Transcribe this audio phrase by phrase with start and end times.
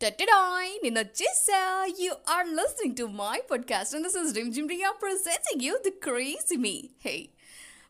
[0.00, 5.64] టెటడాయ్ నేను వచ్చేసా you are listening to my podcast and this is Rimjhim Riya presenting
[5.64, 7.28] you the crazy me hey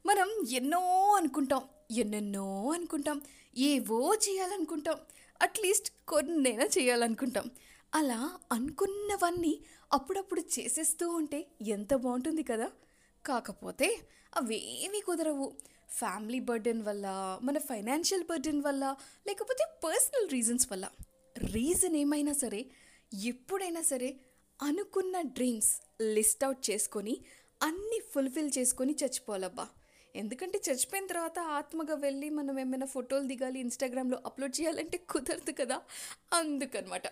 [0.06, 3.22] మనం ఎన్నో అనుకుంటాం ఎన్నెన్నో అనుకుంటాం
[3.56, 4.98] ఏవో చేయాలనుకుంటాం
[5.42, 7.50] అట్లీస్ట్ కొన్నైనా చేయాలనుకుంటాం.
[7.94, 9.60] అలా అనుకున్నవన్నీ
[9.92, 12.68] అప్పుడప్పుడు చేసేస్తూ ఉంటే ఎంత బాగుంటుంది కదా?
[13.26, 13.98] కాకపోతే
[14.36, 15.52] అవేమీ కుదరవు.
[15.90, 18.96] ఫ్యామిలీ బర్డెన్ వల్ల మన ఫైనాన్షియల్ బర్డెన్ వల్ల
[19.26, 20.88] లేకపోతే పర్సనల్ రీజన్స్ వల్ల.
[21.40, 22.70] రీజన్ ఏమైనా సరే
[23.24, 24.20] ఎప్పుడైనా సరే
[24.62, 27.14] అనుకున్న డ్రీమ్స్ లిస్ట్ అవుట్ చేసుకొని
[27.62, 29.68] అన్నీ ఫుల్ఫిల్ చేసుకొని చచ్చిపోవాలబ్బా.
[30.14, 35.76] ఎందుకంటే చచ్చిపోయిన తర్వాత ఆత్మగా వెళ్ళి మనం ఏమైనా ఫోటోలు దిగాలి ఇన్స్టాగ్రామ్లో అప్లోడ్ చేయాలంటే కుదరదు కదా?
[36.32, 37.06] అందుకనమాట.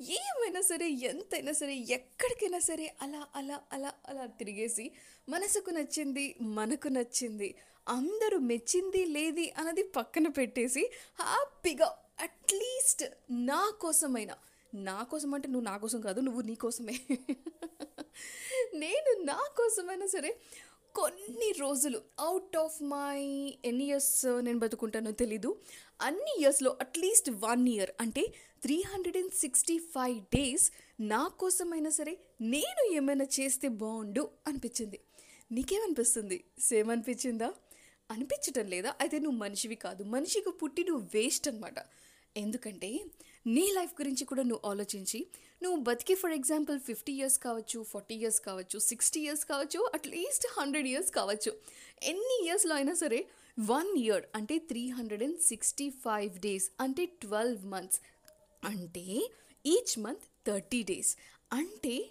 [0.00, 4.90] ఏమైనా సరే ఎంతైనా సరే ఎక్కడికైనా సరే అలా అలా అలా అలా తిరిగేసి
[5.28, 7.54] మనసుకు నచ్చింది మనకు నచ్చింది
[7.88, 10.90] అందరూ మెచ్చింది లేది అన్నది పక్కన పెట్టేసి
[11.20, 11.88] హ్యాపీగా
[12.20, 14.36] అట్లీస్ట్ నా కోసమైనా
[14.74, 16.94] నా కోసం అంటే నువ్వు నా కోసం కాదు నువ్వు నీ కోసమే.
[18.74, 20.30] నేను నా కోసమైనా సరే
[20.94, 23.20] కొన్ని రోజులు అవుట్ ఆఫ్ మై
[23.64, 25.50] ఎన్ని ఇయర్స్ uh, నేను బతుకుంటానో తెలీదు.
[26.00, 28.22] అన్ని ఇయర్స్లో అట్లీస్ట్ వన్ ఇయర్ అంటే
[28.62, 30.66] three hundred and sixty five days
[31.00, 35.00] నా కోసమైనా సరే నేను ఏమైనా చేస్తే బాగుండు అనిపించింది.
[35.52, 36.44] నీకేమనిపిస్తుంది?
[36.58, 37.48] సేమ్ అనిపించిందా?
[38.10, 38.92] అనిపించటం లేదా?
[39.00, 40.04] అయితే నువ్వు మనిషివి కాదు.
[40.04, 41.78] మనిషికి పుట్టి నువ్వు వేస్ట్ అనమాట
[42.36, 42.90] ఎందుకంటే
[43.46, 45.26] నీ లైఫ్ గురించి కూడా నువ్వు ఆలోచించి
[45.62, 50.88] నువ్వు బతికి ఫర్ ఎగ్జాంపుల్ ఫిఫ్టీ ఇయర్స్ కావచ్చు ఫార్టీ ఇయర్స్ కావచ్చు సిక్స్టీ ఇయర్స్ కావచ్చు అట్లీస్ట్ హండ్రెడ్
[50.88, 51.52] ఇయర్స్ కావచ్చు.
[52.02, 53.26] ఎన్ని ఇయర్స్లో అయినా సరే
[53.60, 58.00] వన్ ఇయర్ అంటే three hundred and sixty five days అంటే ట్వెల్వ్ మంత్స్
[58.64, 59.30] అంటే
[59.66, 61.16] ఈచ్ మంత్ థర్టీ డేస్
[61.52, 62.10] అంటే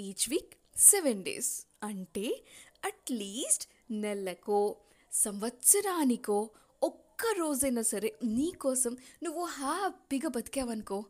[0.00, 2.44] ఈచ్ వీక్ సెవెన్ డేస్ అంటే
[2.84, 4.76] అట్లీస్ట్ నెలకో
[5.12, 6.50] సంవత్సరానికో
[7.22, 11.04] ఒక్క రోజైనా సరే నీ కోసం నువ్వు హ్యాపీగా బతికావనుకో.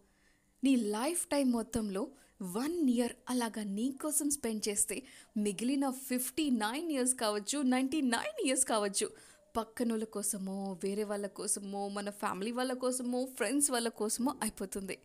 [0.65, 2.09] నీ లైఫ్ టైం మొత్తంలో
[2.43, 5.03] వన్ ఇయర్ అలాగా నీకోసం స్పెండ్ చేస్తే
[5.37, 9.11] మిగిలిన ఫిఫ్టీ నైన్ ఇయర్స్ కావచ్చు నైంటీ నైన్ ఇయర్స్ కావచ్చు
[9.57, 14.99] పక్కనోళ్ళ కోసమో వేరే వాళ్ళ కోసమో మన ఫ్యామిలీ వాళ్ళ కోసమో ఫ్రెండ్స్ వాళ్ళ కోసమో అయిపోతుంది.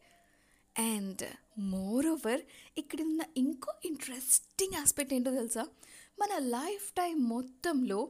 [0.79, 1.23] అండ్
[1.59, 2.41] మోర్ ఓవర్
[2.77, 5.67] ఇక్కడ ఉన్న ఇంకో ఇంట్రెస్టింగ్ ఆస్పెక్ట్ ఏంటో తెలుసా?
[6.19, 8.09] మన లైఫ్ టైం మొత్తంలో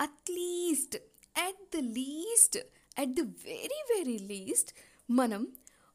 [0.00, 0.96] at least
[1.38, 2.58] at the least
[2.98, 4.72] at the very very least
[5.10, 5.48] మనం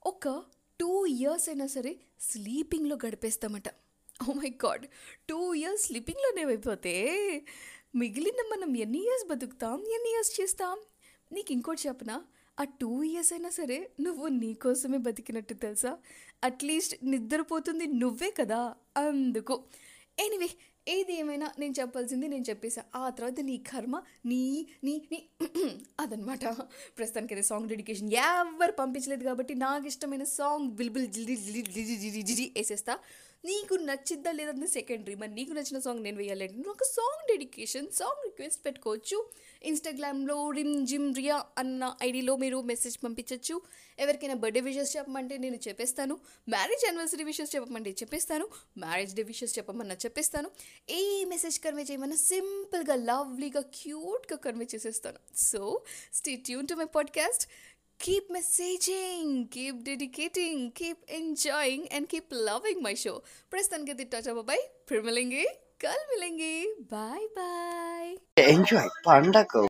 [0.06, 0.44] ఒక
[0.80, 3.64] టూ ఇయర్స్ అయినా సరే స్లీపింగ్లో గడిపేస్తామట.
[4.30, 4.88] Oh my god
[5.30, 6.94] two years స్లీపింగ్లోనే అయిపోతే
[7.96, 9.74] మిగిలిన మనం ఎన్ని ఇయర్స్ బతుకుతాం?
[9.74, 10.80] ఎన్ని ఇయర్స్ చేస్తాం?
[11.32, 12.24] నీకు ఇంకోటి చెప్పనా?
[12.60, 15.98] ఆ టూ ఇయర్స్ అయినా సరే నువ్వు నీకోసమే బతికినట్టు తెలుసా?
[16.44, 18.76] అట్లీస్ట్ నిద్రపోతుంది నువ్వే కదా?
[18.98, 19.64] అందుకు.
[20.20, 20.50] ఎనీవే
[20.88, 23.96] ఏది ఏమైనా నేను చెప్పాల్సింది నేను చెప్పేసా ఆ తర్వాత నీ కర్మ
[24.26, 24.42] నీ
[24.84, 25.20] నీ నీ
[26.00, 26.44] అదనమాట
[26.98, 31.62] ప్రస్తుతానికి అయితే సాంగ్ డెడికేషన్ ఎవరు పంపించలేదు కాబట్టి నాకు ఇష్టమైన సాంగ్ బిల్బిల్ జిడి జిడి
[31.98, 32.96] జిడి జిడి వేసేస్తా
[33.46, 38.66] నీకు నచ్చిద్దా లేదంటే సెకండరీ మరి నీకు నచ్చిన సాంగ్ నేను వేయాలంటే ఒక సాంగ్ డెడికేషన్ సాంగ్ రిక్వెస్ట్
[38.66, 39.30] పెట్టుకోవచ్చు.
[39.64, 43.62] ఇన్స్టాగ్రామ్లో రిమ్ జిమ్ రియా అన్న ఐడిలో మీరు మెసేజ్ పంపించవచ్చు
[44.00, 46.20] ఎవరికైనా బర్త్డే విషెస్ చెప్పమంటే నేను చెప్పేస్తాను.
[46.50, 48.48] మ్యారేజ్ యానివర్సరీ విషెస్ చెప్పమంటే చెప్పేస్తాను.
[48.78, 50.52] మ్యారేజ్ డే విషెస్ చెప్పమన్నా చెప్పేస్తాను.
[50.90, 55.20] ఏ మెసేజ్ కన్వే చేయమన్నా సింపుల్గా లవ్లీగా క్యూట్గా కన్వే చేసేస్తాను.
[55.38, 55.82] So
[56.14, 57.48] stay tune to my podcast
[58.04, 63.24] keep messaging, keep dedicating, keep enjoying, and keep loving my show.
[63.50, 64.28] Press के get the touch
[64.90, 65.44] फिर मिलेंगे
[65.84, 68.54] कल मिलेंगे बाय बाय bye.
[68.54, 68.88] Enjoy.
[69.54, 69.62] को